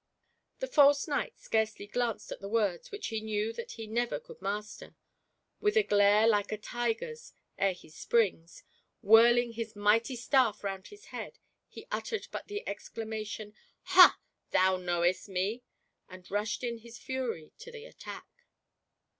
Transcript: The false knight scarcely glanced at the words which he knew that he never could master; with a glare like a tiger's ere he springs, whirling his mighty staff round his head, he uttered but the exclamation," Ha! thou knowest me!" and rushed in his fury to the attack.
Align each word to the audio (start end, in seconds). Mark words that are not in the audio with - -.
The 0.61 0.65
false 0.67 1.07
knight 1.07 1.37
scarcely 1.37 1.85
glanced 1.85 2.31
at 2.31 2.41
the 2.41 2.49
words 2.49 2.89
which 2.89 3.09
he 3.09 3.21
knew 3.21 3.53
that 3.53 3.73
he 3.73 3.85
never 3.85 4.19
could 4.19 4.41
master; 4.41 4.95
with 5.59 5.77
a 5.77 5.83
glare 5.83 6.25
like 6.27 6.51
a 6.51 6.57
tiger's 6.57 7.33
ere 7.59 7.73
he 7.73 7.87
springs, 7.87 8.63
whirling 9.03 9.51
his 9.51 9.75
mighty 9.75 10.15
staff 10.15 10.63
round 10.63 10.87
his 10.87 11.05
head, 11.13 11.37
he 11.67 11.85
uttered 11.91 12.27
but 12.31 12.47
the 12.47 12.67
exclamation," 12.67 13.53
Ha! 13.93 14.19
thou 14.49 14.75
knowest 14.77 15.29
me!" 15.29 15.61
and 16.09 16.31
rushed 16.31 16.63
in 16.63 16.79
his 16.79 16.97
fury 16.97 17.53
to 17.59 17.71
the 17.71 17.85
attack. 17.85 18.27